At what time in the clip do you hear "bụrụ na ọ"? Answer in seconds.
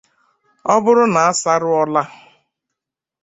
0.83-1.37